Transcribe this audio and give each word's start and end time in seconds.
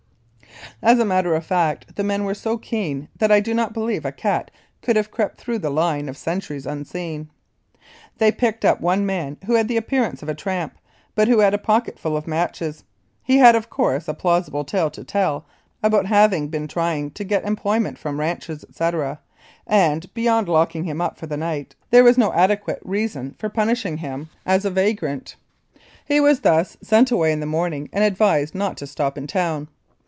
As 0.83 0.97
a 0.97 1.05
matter 1.05 1.35
of 1.35 1.45
fact, 1.45 1.95
the 1.95 2.03
men 2.03 2.23
were 2.23 2.33
so 2.33 2.57
keen 2.57 3.07
that 3.19 3.31
I 3.31 3.39
do 3.39 3.53
not 3.53 3.71
believe 3.73 4.03
a 4.03 4.11
cat 4.11 4.49
could 4.81 4.95
have 4.95 5.11
crept 5.11 5.37
through 5.39 5.59
the 5.59 5.69
line 5.69 6.09
of 6.09 6.17
sentries 6.17 6.65
unseen. 6.65 7.29
They 8.17 8.31
picked 8.31 8.65
up 8.65 8.81
one 8.81 9.05
man 9.05 9.37
who 9.45 9.53
had 9.53 9.67
the 9.67 9.77
appearance 9.77 10.23
of 10.23 10.29
a 10.29 10.33
tramp, 10.33 10.73
but 11.13 11.27
who 11.27 11.37
had 11.37 11.53
a 11.53 11.59
pocketful 11.59 12.17
of 12.17 12.25
matches. 12.27 12.83
He 13.21 13.37
had, 13.37 13.55
of 13.55 13.69
course, 13.69 14.07
a 14.07 14.15
plausible 14.15 14.63
tale 14.65 14.89
to 14.91 15.03
tell 15.03 15.45
about 15.83 16.07
having 16.07 16.47
been 16.47 16.67
trying 16.67 17.11
to 17.11 17.23
get 17.23 17.45
employment 17.45 17.99
from 17.99 18.19
ranchers, 18.19 18.63
etc., 18.63 19.19
and, 19.67 20.11
beyond 20.15 20.49
locking 20.49 20.85
him 20.85 20.99
up 20.99 21.15
for 21.19 21.27
the 21.27 21.37
night, 21.37 21.75
there 21.91 22.03
was 22.03 22.17
no 22.17 22.33
adequate 22.33 22.81
reason 22.83 23.35
for 23.37 23.49
punishing 23.49 23.97
him 23.97 24.29
c 24.45 24.45
25 24.45 24.45
Mounted 24.45 24.61
Police 24.61 24.63
Life 24.63 24.63
in 24.63 24.97
Canada 24.97 25.27
as 25.27 25.29
a 25.29 25.29
vagrant. 25.29 25.35
He 26.05 26.19
was 26.19 26.39
thus 26.39 26.77
sent 26.81 27.11
away 27.11 27.31
in 27.31 27.39
the 27.39 27.45
morning 27.45 27.87
and 27.93 28.03
advised 28.03 28.55
not 28.55 28.77
to 28.77 28.87
stop 28.87 29.15
in 29.15 29.27
town. 29.27 29.67